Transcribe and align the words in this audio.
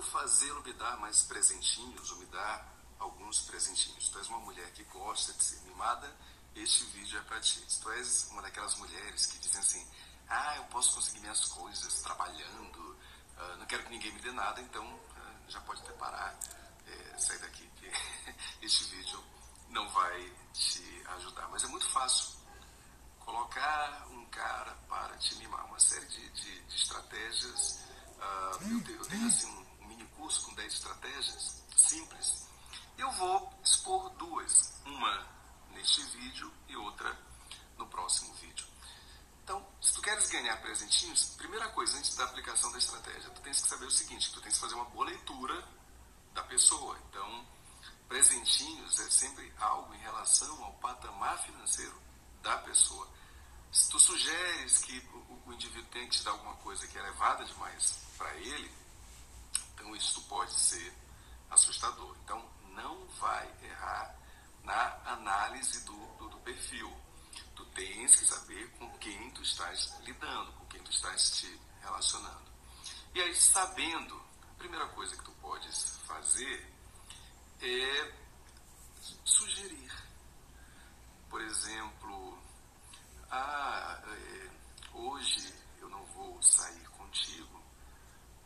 Como 0.00 0.12
fazê-lo 0.12 0.62
me 0.62 0.72
dar 0.72 0.96
mais 0.96 1.24
presentinhos 1.24 2.10
ou 2.10 2.16
me 2.16 2.26
dar 2.26 2.74
alguns 2.98 3.42
presentinhos? 3.42 4.08
Tu 4.08 4.18
és 4.18 4.28
uma 4.28 4.38
mulher 4.38 4.72
que 4.72 4.82
gosta 4.84 5.30
de 5.34 5.44
ser 5.44 5.60
mimada, 5.60 6.10
este 6.56 6.84
vídeo 6.84 7.18
é 7.18 7.22
para 7.24 7.38
ti. 7.38 7.62
Tu 7.82 7.90
és 7.90 8.26
uma 8.30 8.40
daquelas 8.40 8.76
mulheres 8.76 9.26
que 9.26 9.38
dizem 9.38 9.60
assim, 9.60 9.86
ah, 10.26 10.56
eu 10.56 10.64
posso 10.64 10.94
conseguir 10.94 11.20
minhas 11.20 11.44
coisas 11.44 12.00
trabalhando, 12.00 12.78
uh, 13.36 13.56
não 13.58 13.66
quero 13.66 13.82
que 13.82 13.90
ninguém 13.90 14.10
me 14.12 14.20
dê 14.22 14.32
nada, 14.32 14.58
então 14.62 14.86
uh, 14.86 15.50
já 15.50 15.60
pode 15.60 15.82
até 15.82 15.92
parar, 15.92 16.34
é, 16.86 17.18
sair 17.18 17.38
daqui, 17.40 17.68
que 17.76 17.92
este 18.64 18.84
vídeo 18.84 19.22
não 19.68 19.86
vai 19.90 20.32
te 20.54 21.02
ajudar. 21.16 21.46
Mas 21.48 21.62
é 21.62 21.66
muito 21.66 21.86
fácil 21.90 22.40
colocar 23.18 24.08
um 24.08 24.24
cara 24.30 24.72
para 24.88 25.14
te 25.18 25.34
mimar, 25.34 25.66
uma 25.66 25.78
série 25.78 26.06
de, 26.06 26.30
de, 26.30 26.62
de 26.62 26.74
estratégias. 26.74 27.84
Uh, 28.16 28.72
eu, 28.72 28.80
tenho, 28.82 28.98
eu 28.98 29.06
tenho 29.06 29.26
assim 29.26 29.46
um, 29.46 29.70
um 29.80 29.88
mini 29.88 30.04
curso 30.16 30.46
com 30.46 30.54
10 30.54 30.72
estratégias 31.20 31.62
simples. 31.76 32.46
Eu 32.96 33.10
vou 33.12 33.52
expor 33.64 34.10
duas, 34.10 34.72
uma 34.84 35.26
neste 35.70 36.02
vídeo 36.02 36.52
e 36.68 36.76
outra 36.76 37.16
no 37.76 37.86
próximo 37.86 38.32
vídeo. 38.34 38.66
Então, 39.44 39.66
se 39.80 39.94
tu 39.94 40.02
queres 40.02 40.28
ganhar 40.30 40.56
presentinhos, 40.60 41.34
primeira 41.36 41.68
coisa, 41.70 41.96
antes 41.98 42.14
da 42.16 42.24
aplicação 42.24 42.70
da 42.72 42.78
estratégia, 42.78 43.30
tu 43.30 43.40
tens 43.40 43.60
que 43.60 43.68
saber 43.68 43.86
o 43.86 43.90
seguinte, 43.90 44.32
tu 44.32 44.40
tens 44.40 44.54
que 44.54 44.60
fazer 44.60 44.74
uma 44.74 44.84
boa 44.86 45.06
leitura 45.06 45.66
da 46.34 46.42
pessoa. 46.44 46.98
Então, 47.08 47.46
presentinhos 48.08 48.98
é 49.00 49.10
sempre 49.10 49.52
algo 49.58 49.92
em 49.94 49.98
relação 49.98 50.64
ao 50.64 50.72
patamar 50.74 51.38
financeiro 51.38 52.00
da 52.42 52.58
pessoa. 52.58 53.08
Se 53.72 53.88
tu 53.88 53.98
sugeres 53.98 54.78
que 54.78 54.98
o, 55.46 55.52
indivíduo 55.52 55.90
tem 55.90 56.08
que 56.08 56.16
te 56.16 56.24
dar 56.24 56.30
alguma 56.32 56.54
coisa 56.56 56.86
que 56.86 56.96
é 56.96 57.00
elevada 57.00 57.44
demais 57.44 57.98
para 58.16 58.32
ele, 58.36 58.70
então 59.74 59.94
isso 59.96 60.22
pode 60.22 60.52
ser 60.52 60.92
assustador. 61.50 62.16
Então, 62.24 62.42
não 62.74 63.06
vai 63.20 63.48
errar 63.62 64.16
na 64.64 65.12
análise 65.12 65.84
do, 65.84 65.96
do, 66.16 66.28
do 66.28 66.38
perfil. 66.38 66.90
Tu 67.54 67.64
tens 67.66 68.16
que 68.16 68.26
saber 68.26 68.70
com 68.78 68.90
quem 68.98 69.30
tu 69.32 69.42
estás 69.42 69.98
lidando, 70.04 70.52
com 70.52 70.66
quem 70.66 70.82
tu 70.82 70.90
estás 70.90 71.38
te 71.38 71.60
relacionando. 71.82 72.50
E 73.14 73.20
aí, 73.20 73.34
sabendo, 73.34 74.22
a 74.50 74.54
primeira 74.58 74.86
coisa 74.88 75.16
que 75.16 75.24
tu 75.24 75.32
podes 75.32 75.98
fazer 76.06 76.72
é 77.60 78.14
sugerir. 79.24 79.92
Por 81.28 81.40
exemplo, 81.42 82.38
ah, 83.30 84.00
é, 84.04 84.50
hoje 84.92 85.54
eu 85.80 85.88
não 85.88 86.04
vou 86.06 86.42
sair 86.42 86.88
contigo 86.90 87.62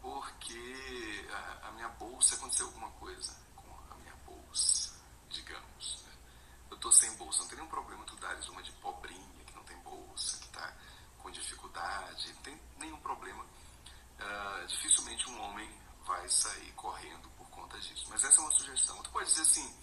porque 0.00 1.26
a, 1.30 1.68
a 1.68 1.72
minha 1.72 1.88
bolsa 1.90 2.36
aconteceu 2.52 2.66
alguma 2.66 2.90
coisa 2.92 3.34
com 3.56 3.94
a 3.94 3.96
minha 3.96 4.14
bolsa, 4.26 4.92
digamos. 5.30 6.02
Né? 6.04 6.12
Eu 6.70 6.76
estou 6.76 6.92
sem 6.92 7.10
bolsa, 7.16 7.40
não 7.40 7.48
tem 7.48 7.56
nenhum 7.56 7.70
problema 7.70 8.04
tu 8.04 8.16
dares 8.16 8.46
uma 8.48 8.62
de 8.62 8.72
pobrinha 8.72 9.44
que 9.46 9.54
não 9.54 9.64
tem 9.64 9.78
bolsa, 9.78 10.36
que 10.36 10.44
está 10.44 10.76
com 11.18 11.30
dificuldade, 11.30 12.32
não 12.34 12.42
tem 12.42 12.60
nenhum 12.78 13.00
problema. 13.00 13.42
Uh, 13.42 14.66
dificilmente 14.66 15.28
um 15.30 15.40
homem 15.42 15.68
vai 16.04 16.28
sair 16.28 16.72
correndo 16.72 17.28
por 17.30 17.48
conta 17.48 17.78
disso. 17.80 18.06
Mas 18.10 18.22
essa 18.22 18.38
é 18.38 18.44
uma 18.44 18.52
sugestão. 18.52 19.02
Tu 19.02 19.10
pode 19.10 19.28
dizer 19.28 19.42
assim, 19.42 19.74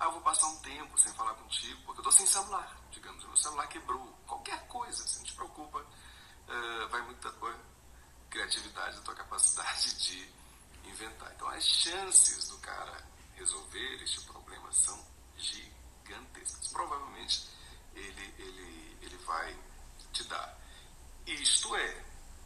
ah, 0.00 0.06
eu 0.06 0.12
vou 0.12 0.22
passar 0.22 0.46
um 0.46 0.56
tempo 0.60 0.98
sem 0.98 1.12
falar 1.12 1.34
contigo, 1.34 1.80
porque 1.84 2.00
eu 2.00 2.08
estou 2.08 2.12
sem 2.12 2.26
celular, 2.26 2.74
digamos, 2.90 3.22
meu 3.24 3.36
celular 3.36 3.66
quebrou, 3.68 4.18
qualquer 4.26 4.66
coisa, 4.66 5.06
se 5.06 5.18
não 5.18 5.24
te 5.24 5.34
preocupa, 5.34 5.78
uh, 5.78 6.88
vai 6.88 7.02
muito 7.02 7.20
da 7.20 7.36
tua 7.38 7.54
criatividade, 8.30 8.96
da 8.96 9.02
tua 9.02 9.14
capacidade 9.14 9.98
de 9.98 10.43
inventar. 10.88 11.32
Então 11.34 11.48
as 11.48 11.64
chances 11.64 12.48
do 12.48 12.58
cara 12.58 13.04
resolver 13.36 14.02
este 14.02 14.20
problema 14.22 14.72
são 14.72 15.04
gigantescas. 15.36 16.68
Provavelmente 16.68 17.48
ele, 17.94 18.34
ele, 18.38 18.98
ele 19.02 19.16
vai 19.18 19.56
te 20.12 20.24
dar. 20.24 20.58
Isto 21.26 21.74
é, 21.76 21.94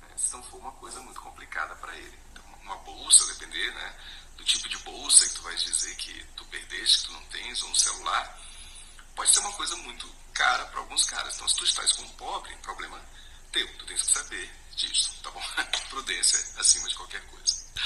né, 0.01 0.17
se 0.17 0.33
não 0.33 0.43
for 0.43 0.59
uma 0.59 0.73
coisa 0.73 1.01
muito 1.01 1.21
complicada 1.21 1.75
para 1.77 1.97
ele. 1.97 2.19
Então, 2.33 2.45
uma 2.63 2.77
bolsa, 2.79 3.27
depender 3.35 3.73
né, 3.75 4.01
do 4.37 4.45
tipo 4.45 4.69
de 4.69 4.79
bolsa 4.79 5.27
que 5.29 5.35
tu 5.35 5.43
vais 5.43 5.63
dizer 5.63 5.97
que 5.97 6.25
tu 6.37 6.45
perdeste, 6.47 7.01
que 7.01 7.07
tu 7.07 7.13
não 7.13 7.25
tens, 7.27 7.63
ou 7.63 7.71
um 7.71 7.75
celular, 7.75 8.41
pode 9.15 9.31
ser 9.31 9.41
uma 9.41 9.53
coisa 9.53 9.77
muito 9.77 10.09
cara 10.33 10.65
para 10.67 10.81
alguns 10.81 11.05
caras. 11.05 11.35
Então, 11.35 11.49
se 11.49 11.57
tu 11.57 11.65
estás 11.65 11.93
com 11.93 12.03
um 12.03 12.11
pobre, 12.11 12.55
problema 12.59 13.01
teu, 13.53 13.67
tu 13.79 13.87
tens 13.87 14.03
que 14.03 14.13
saber 14.13 14.51
disso, 14.77 15.19
tá 15.23 15.31
bom? 15.31 15.43
Prudência 15.91 16.61
acima 16.61 16.89
de 16.89 16.95
qualquer 16.95 17.25
coisa. 17.27 17.58